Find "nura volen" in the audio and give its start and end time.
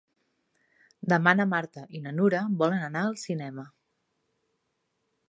2.21-2.87